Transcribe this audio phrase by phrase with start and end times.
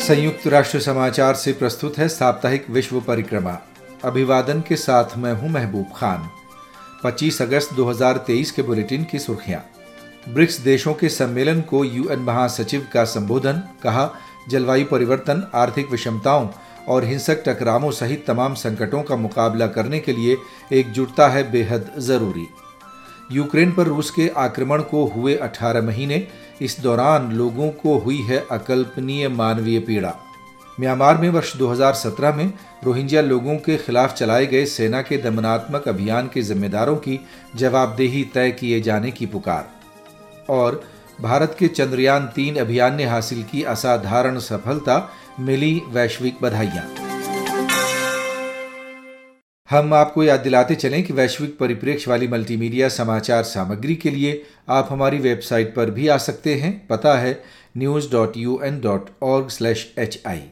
[0.00, 3.58] संयुक्त राष्ट्र समाचार से प्रस्तुत है साप्ताहिक विश्व परिक्रमा।
[4.04, 6.30] अभिवादन के साथ मैं हूँ महबूब खान।
[7.04, 9.64] 25 अगस्त 2023 के बुलेटिन की सुर्खियाँ।
[10.28, 14.10] ब्रिक्स देशों के सम्मेलन को यूएन महासचिव का संबोधन, कहा,
[14.48, 16.48] जलवायु परिवर्तन, आर्थिक विषमताओं
[16.88, 20.36] और हिंसक टकरावों सहित तमाम संकटों का मुकाबला करने के लिए
[20.72, 22.46] एकजुटता है बेहद ज़रूरी।
[23.32, 26.28] यूक्रेन पर रूस के आक्रमण को हुए 18 महीने
[26.62, 30.14] इस दौरान लोगों को हुई है अकल्पनीय मानवीय पीड़ा।
[30.80, 32.52] म्यांमार में वर्ष 2017 में
[32.84, 38.50] रोहिंग्या लोगों के खिलाफ चलाए गए सेना के दमनात्मक अभियान के जिम्मेदारों की जवाबदेही तय
[38.50, 39.70] किए जाने की पुकार।
[40.48, 40.84] और
[41.20, 47.09] भारत के चंद्रयान तीन अभियान ने हासिल की असाधारण सफलता, मिली वैश्विक बधाइयाँ।
[49.70, 54.88] हम आपको याद दिलाते चलें कि वैश्विक परिप्रेक्ष्य वाली मल्टीमीडिया समाचार सामग्री के लिए आप
[54.90, 57.42] हमारी वेबसाइट पर भी आ सकते हैं। पता है
[57.76, 60.42] news dot U N dot org slash H I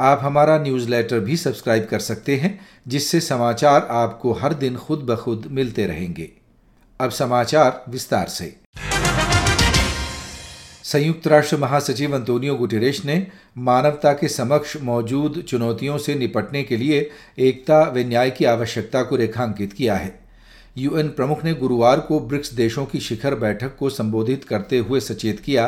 [0.00, 4.98] आप हमारा न्यूज़ लेटर भी सब्सक्राइब कर सकते हैं, जिससे समाचार आपको हर दिन खुद
[4.98, 6.30] ब खुद मिलते रहेंगे।
[7.00, 8.54] अब समाचार विस्तार से।
[10.86, 13.26] संयुक्त राष्ट्र महासचिव अंतोनियो गुटेरेश ने
[13.58, 19.16] मानवता के समक्ष मौजूद चुनौतियों से निपटने के लिए एकता व न्याय की आवश्यकता को
[19.16, 20.20] रेखांकित किया है।
[20.78, 25.40] यूएन प्रमुख ने गुरुवार को ब्रिक्स देशों की शिखर बैठक को संबोधित करते हुए सचेत
[25.40, 25.66] किया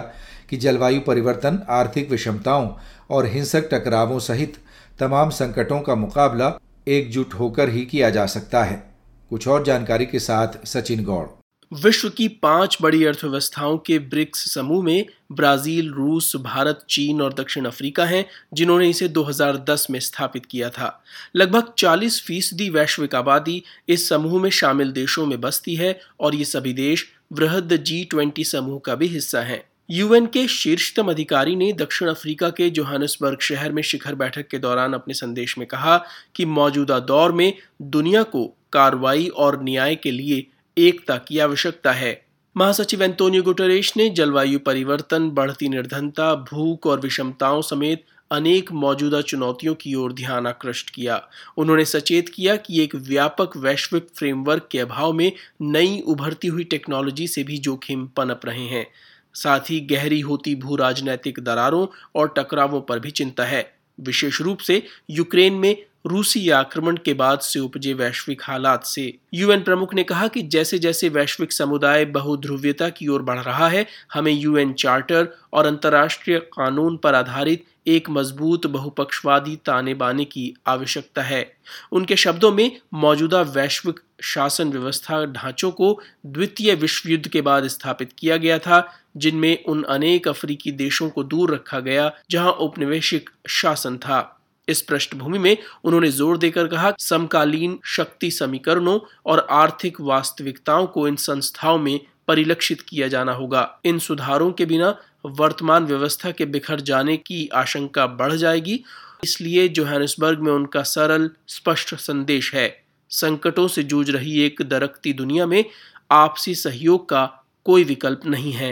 [0.51, 2.71] कि जलवायु परिवर्तन, आर्थिक विषमताओं
[3.11, 4.57] और हिंसक टकरावों सहित
[4.99, 8.83] तमाम संकटों का मुकाबला एकजुट होकर ही किया जा सकता है।
[9.31, 11.38] कुछ और जानकारी के साथ सचिन गौड़।
[11.73, 17.65] विश्व की पाँच बड़ी अर्थव्यवस्थाओं के ब्रिक्स समूह में ब्राज़ील, रूस, भारत, चीन और दक्षिण
[17.65, 21.03] अफ्रीका हैं, जिन्होंने इसे 2010 में स्थापित किया था।
[21.37, 26.45] लगभग 40 फ़ीसदी वैश्विक आबादी इस समूह में शामिल देशों में बसती है और ये
[26.45, 31.73] सभी देश वृहद जी ट्वेंटी समूह का भी हिस्सा हैं। यूएन के शीर्षतम अधिकारी ने
[31.73, 36.05] दक्षिण अफ्रीका के जोहानसबर्ग शहर में शिखर बैठक के दौरान अपने संदेश में कहा
[36.35, 40.47] कि मौजूदा दौर में दुनिया को कार्रवाई और न्याय के लिए
[40.79, 47.63] एकता की आवश्यकता है। महासचिव एंटोनियो गुटरेश ने जलवायु परिवर्तन, बढ़ती निर्धनता, भूख और विषमताओं
[47.63, 53.57] समेत अनेक मौजूदा चुनौतियों की ओर ध्यान आकृष्ट किया। उन्होंने सचेत किया कि एक व्यापक
[53.57, 58.87] वैश्विक फ्रेमवर्क के अभाव में नई उभरती हुई टेक्नोलॉजी से भी जोखिम पनप रहे हैं।
[59.35, 64.59] साथ ही गहरी होती भू राजनैतिक दरारों और टकरावों पर भी चिंता है। विशेष रूप
[64.59, 70.03] से यूक्रेन में रूसी आक्रमण के बाद से उपजे वैश्विक हालात से। यूएन प्रमुख ने
[70.03, 75.29] कहा कि जैसे जैसे वैश्विक समुदाय बहुध्रुव्यता की ओर बढ़ रहा है, हमें यूएन चार्टर
[75.53, 81.57] और अंतर्राष्ट्रीय कानून पर आधारित एक मज़बूत बहुपक्षवादी ताने बाने की आवश्यकता है।
[81.93, 88.13] उनके शब्दों में, मौजूदा वैश्विक शासन व्यवस्था ढांचों को द्वितीय विश्व युद्ध के बाद स्थापित
[88.19, 93.97] किया गया था, जिनमें उन अनेक अफ्रीकी देशों को दूर रखा गया, जहाँ उपनिवेशिक शासन
[93.97, 94.35] था।
[94.69, 101.17] इस पृष्ठभूमि में उन्होंने ज़ोर देकर कहा, समकालीन शक्ति समीकरणों और आर्थिक वास्तविकताओं को इन
[101.17, 104.95] संस्थाओं में परिलक्षित किया जाना होगा। इन सुधारों के बिना
[105.27, 108.83] वर्तमान व्यवस्था के बिखर जाने की आशंका बढ़ जाएगी।
[109.25, 112.69] इसलिए जोहानिसबर्ग में उनका सरल, स्पष्ट संदेश है,
[113.11, 115.65] संकटों से जूझ रही एक दरकती दुनिया में
[116.11, 117.25] आपसी सहयोग का
[117.67, 118.71] कोई विकल्प नहीं है।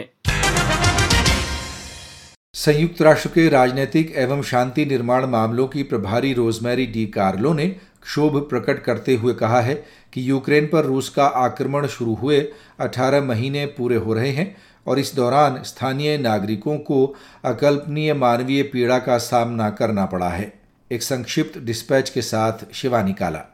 [2.57, 7.67] संयुक्त राष्ट्र के राजनीतिक एवं शांति निर्माण मामलों की प्रभारी रोजमेरी डी कार्लो ने
[8.01, 9.75] क्षोभ प्रकट करते हुए कहा है
[10.13, 12.39] कि यूक्रेन पर रूस का आक्रमण शुरू हुए
[12.81, 14.55] 18 महीने पूरे हो रहे हैं
[14.87, 17.05] और इस दौरान स्थानीय नागरिकों को
[17.45, 20.51] अकल्पनीय मानवीय पीड़ा का सामना करना पड़ा है।
[20.91, 23.45] एक संक्षिप्त डिस्पैच के साथ शिवानी काला।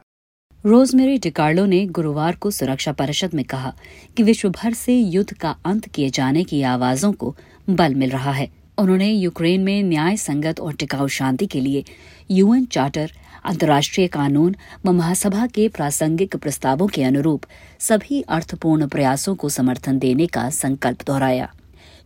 [0.64, 3.76] रोजमेरी डिकार्लो ने गुरुवार को सुरक्षा परिषद में कहा
[4.16, 7.36] कि विश्व भर से युद्ध का अंत किए जाने की आवाजों को
[7.70, 11.84] बल मिल रहा है। उन्होंने यूक्रेन में न्याय संगत और टिकाऊ शांति के लिए
[12.30, 13.10] यूएन चार्टर,
[13.44, 14.54] अंतर्राष्ट्रीय कानून
[14.86, 17.44] व महासभा के प्रासंगिक प्रस्तावों के अनुरूप
[17.80, 21.50] सभी अर्थपूर्ण प्रयासों को समर्थन देने का संकल्प दोहराया।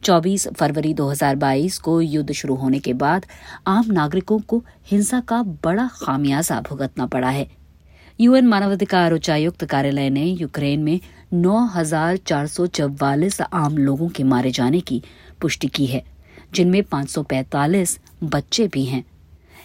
[0.02, 3.26] 24 फरवरी 2022 को युद्ध शुरू होने के बाद
[3.66, 7.48] आम नागरिकों को हिंसा का बड़ा खामियाजा भुगतना पड़ा है।
[8.20, 11.00] यूएन मानवाधिकार उच्चायुक्त कार्यालय ने यूक्रेन में
[11.32, 15.02] नौ हज़ार चार सौ चौवालीस आम लोगों के मारे जाने की
[15.40, 16.04] पुष्टि की है।
[16.54, 19.04] जिनमें 545 बच्चे भी हैं।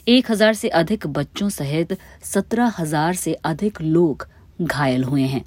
[0.08, 4.28] एक हज़ार से अधिक बच्चों सहित सत्रह हज़ार से अधिक लोग
[4.62, 5.44] घायल हुए हैं।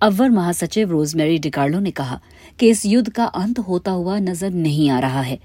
[0.00, 2.20] अव्वर महासचिव रोजमेरी डिकार्लो ने कहा
[2.58, 5.38] कि इस युद्ध का अंत होता हुआ नज़र नहीं आ रहा है,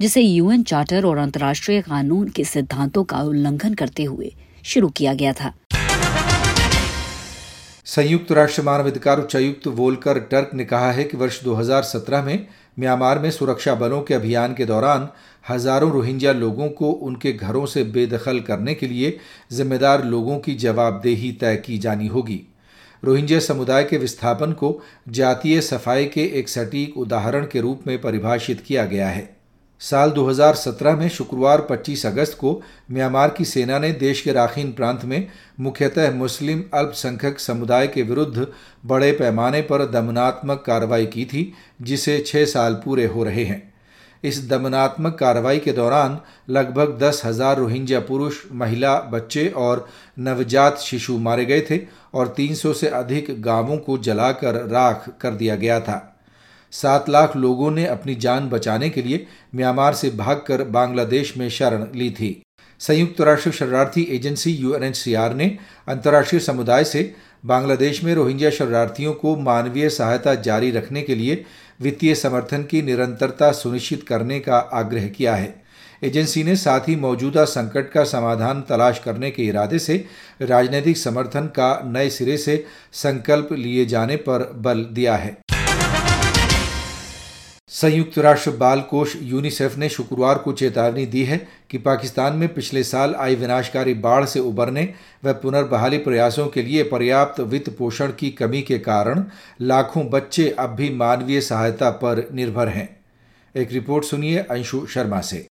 [0.00, 4.32] जिसे यूएन चार्टर और अंतर्राष्ट्रीय कानून के सिद्धांतों का उल्लंघन करते हुए
[4.64, 5.52] शुरू किया गया था।
[7.86, 12.46] संयुक्त राष्ट्र मानवाधिकार उच्चायुक्त वोलकर टर्क ने कहा है कि वर्ष 2017 में
[12.78, 15.08] म्यांमार में सुरक्षा बलों के अभियान के दौरान
[15.48, 19.18] हज़ारों रोहिंग्या लोगों को उनके घरों से बेदखल करने के लिए
[19.52, 22.40] जिम्मेदार लोगों की जवाबदेही तय की जानी होगी।
[23.02, 28.60] रोहिंग्या समुदाय के विस्थापन को जातीय सफ़ाई के एक सटीक उदाहरण के रूप में परिभाषित
[28.60, 29.41] किया गया है।
[29.82, 32.60] साल 2017 में शुक्रवार 25 अगस्त को
[32.92, 35.26] म्यांमार की सेना ने देश के राखीन प्रांत में
[35.60, 38.46] मुख्यतः मुस्लिम अल्पसंख्यक समुदाय के विरुद्ध
[38.86, 41.52] बड़े पैमाने पर दमनात्मक कार्रवाई की थी,
[41.82, 43.72] जिसे छः साल पूरे हो रहे हैं।
[44.24, 46.18] इस दमनात्मक कार्रवाई के दौरान
[46.50, 49.86] लगभग दस हज़ार रोहिंग्या पुरुष, महिला, बच्चे और
[50.18, 51.80] नवजात शिशु मारे गए थे
[52.14, 56.08] और 300 से अधिक गाँवों को जलाकर राख कर दिया गया था।
[56.72, 61.86] सात लाख लोगों ने अपनी जान बचाने के लिए म्यांमार से भागकर बांग्लादेश में शरण
[61.94, 62.42] ली थी।
[62.80, 65.58] संयुक्त राष्ट्र शरणार्थी एजेंसी यूएनएचसीआर ने
[65.88, 67.14] अंतर्राष्ट्रीय समुदाय से
[67.46, 71.44] बांग्लादेश में रोहिंग्या शरणार्थियों को मानवीय सहायता जारी रखने के लिए
[71.80, 75.54] वित्तीय समर्थन की निरंतरता सुनिश्चित करने का आग्रह किया है।
[76.02, 80.04] एजेंसी ने साथ ही मौजूदा संकट का समाधान तलाश करने के इरादे से
[80.42, 85.36] राजनीतिक समर्थन का नए सिरे से संकल्प लिए जाने पर बल दिया है।
[87.72, 91.36] संयुक्त राष्ट्र बाल कोष यूनिसेफ ने शुक्रवार को चेतावनी दी है
[91.70, 94.82] कि पाकिस्तान में पिछले साल आई विनाशकारी बाढ़ से उबरने
[95.24, 99.24] व पुनर्बहाली प्रयासों के लिए पर्याप्त वित्त पोषण की कमी के कारण
[99.60, 102.88] लाखों बच्चे अब भी मानवीय सहायता पर निर्भर हैं।
[103.54, 105.46] एक रिपोर्ट सुनिए अंशु शर्मा से।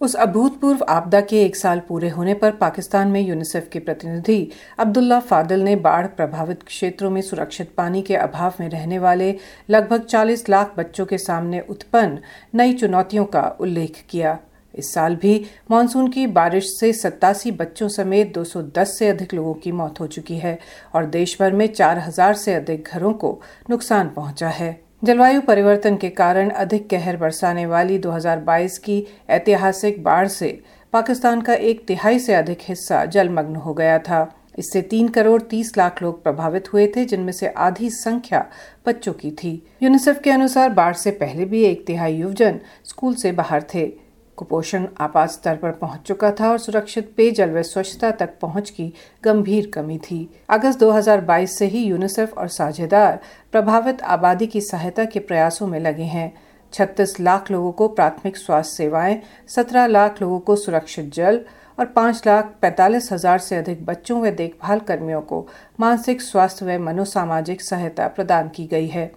[0.00, 5.18] उस अभूतपूर्व आपदा के एक साल पूरे होने पर पाकिस्तान में यूनिसेफ के प्रतिनिधि अब्दुल्ला
[5.20, 9.34] फादिल ने बाढ़ प्रभावित क्षेत्रों में सुरक्षित पानी के अभाव में रहने वाले
[9.70, 12.18] लगभग 40 लाख बच्चों के सामने उत्पन्न
[12.54, 14.38] नई चुनौतियों का उल्लेख किया।
[14.74, 19.72] इस साल भी मानसून की बारिश से सत्तासी बच्चों समेत 210 से अधिक लोगों की
[19.72, 20.58] मौत हो चुकी है
[20.94, 26.08] और देश भर में 4000 से अधिक घरों को नुकसान पहुँचा है। जलवायु परिवर्तन के
[26.08, 30.62] कारण अधिक कहर बरसाने वाली 2022 की ऐतिहासिक बाढ़ से
[30.92, 34.20] पाकिस्तान का एक तिहाई से अधिक हिस्सा जलमग्न हो गया था।
[34.58, 38.46] इससे तीन करोड़ तीस लाख लोग प्रभावित हुए थे, जिनमें से आधी संख्या
[38.86, 43.32] बच्चों की थी। यूनिसेफ के अनुसार बाढ़ से पहले भी एक तिहाई युवजन स्कूल से
[43.32, 44.09] बाहर थे।
[44.40, 48.92] कुपोषण आपात स्तर पर पहुँच चुका था और सुरक्षित पेयजल व स्वच्छता तक पहुँच की
[49.24, 53.18] गंभीर कमी थी। अगस्त 2022 से ही यूनिसेफ और साझेदार
[53.52, 56.32] प्रभावित आबादी की सहायता के प्रयासों में लगे हैं।
[56.72, 61.40] 36 लाख लोगों को प्राथमिक स्वास्थ्य सेवाएँ 17 लाख लोगों को सुरक्षित जल
[61.78, 65.46] और पाँच लाख पैंतालीस हज़ार से अधिक बच्चों व देखभाल कर्मियों को
[65.80, 69.10] मानसिक स्वास्थ्य व मनोसामाजिक सहायता प्रदान की गई है।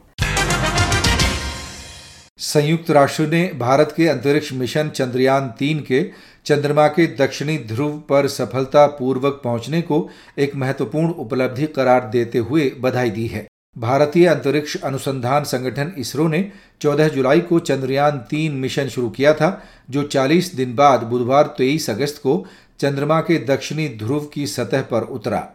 [2.40, 6.02] संयुक्त राष्ट्र ने भारत के अंतरिक्ष मिशन चंद्रयान तीन के
[6.46, 13.10] चंद्रमा के दक्षिणी ध्रुव पर सफलतापूर्वक पहुँचने को एक महत्वपूर्ण उपलब्धि करार देते हुए बधाई
[13.10, 13.46] दी है।
[13.78, 16.52] भारतीय अंतरिक्ष अनुसंधान संगठन इसरो ने
[16.82, 21.90] 14 जुलाई को चंद्रयान तीन मिशन शुरू किया था, जो 40 दिन बाद बुधवार 23
[21.90, 22.46] अगस्त को
[22.80, 25.48] चंद्रमा के दक्षिणी ध्रुव की सतह पर उतरा।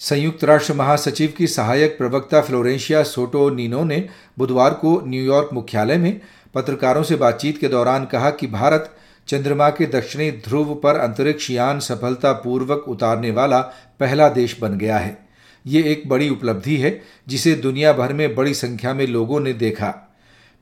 [0.00, 4.08] संयुक्त राष्ट्र महासचिव की सहायक प्रवक्ता फ्लोरेंशिया सोटो नीनो ने
[4.38, 6.20] बुधवार को न्यूयॉर्क मुख्यालय में
[6.54, 8.96] पत्रकारों से बातचीत के दौरान कहा कि भारत
[9.28, 13.60] चंद्रमा के दक्षिणी ध्रुव पर अंतरिक्ष यान सफलतापूर्वक उतारने वाला
[14.00, 15.28] पहला देश बन गया है।
[15.66, 19.88] ये एक बड़ी उपलब्धि है, जिसे दुनिया भर में बड़ी संख्या में लोगों ने देखा।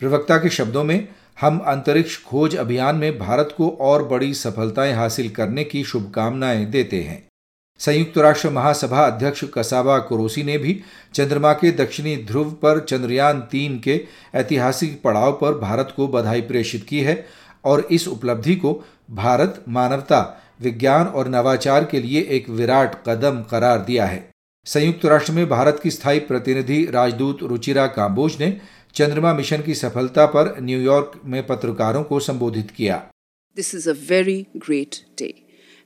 [0.00, 1.08] प्रवक्ता के शब्दों में,
[1.40, 7.02] हम अंतरिक्ष खोज अभियान में भारत को और बड़ी सफलताएँ हासिल करने की शुभकामनाएँ देते
[7.02, 7.31] हैं।
[7.82, 10.72] संयुक्त राष्ट्र महासभा अध्यक्ष कसाबा कुरोसी ने भी
[11.14, 14.00] चंद्रमा के दक्षिणी ध्रुव पर चंद्रयान तीन के
[14.34, 17.14] ऐतिहासिक पड़ाव पर भारत को बधाई प्रेषित की है
[17.64, 18.72] और इस उपलब्धि को
[19.10, 20.20] भारत मानवता,
[20.60, 24.28] विज्ञान और नवाचार के लिए एक विराट कदम करार दिया है।
[24.66, 28.56] संयुक्त राष्ट्र में भारत की स्थायी प्रतिनिधि राजदूत रुचिरा काम्बोज ने
[28.94, 33.02] चंद्रमा मिशन की सफलता पर न्यूयॉर्क में पत्रकारों को संबोधित किया।
[33.56, 35.26] This is a very great day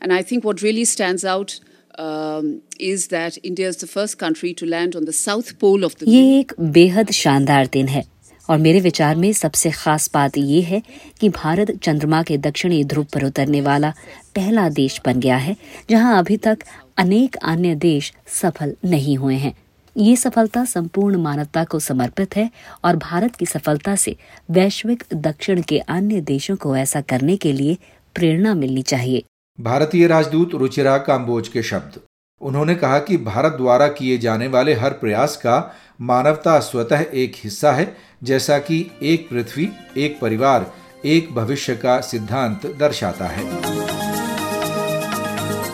[0.03, 1.53] and I think what really stands out
[1.99, 6.09] is that India is the first country to land on the south pole of the
[6.09, 8.05] ये एक बेहद शानदार दिन है।
[8.49, 10.83] और मेरे विचार में सबसे खास बात ये है
[11.21, 13.93] कि भारत चंद्रमा के दक्षिणी ध्रुव पर उतरने वाला
[14.35, 15.57] पहला देश बन गया है
[15.91, 16.59] जहाँ अभी तक
[16.99, 19.55] अनेक अन्य देश सफल नहीं हुए हैं।
[19.97, 22.51] ये सफलता संपूर्ण मानवता को समर्पित है
[22.85, 24.17] और भारत की सफलता से
[24.51, 27.77] वैश्विक दक्षिण के अन्य देशों को ऐसा करने के लिए
[28.15, 29.23] प्रेरणा मिलनी चाहिए।
[29.61, 32.01] भारतीय राजदूत रुचिरा काम्बोज के शब्द।
[32.41, 37.73] उन्होंने कहा कि भारत द्वारा किए जाने वाले हर प्रयास का मानवता स्वतः एक हिस्सा
[37.73, 40.73] है, जैसा कि एक पृथ्वी, एक परिवार,
[41.05, 43.45] एक भविष्य का सिद्धांत दर्शाता है।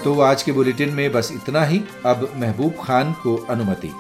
[0.05, 3.91] तो आज के बुलेटिन में बस इतना ही। अब महबूब खान को अनुमति।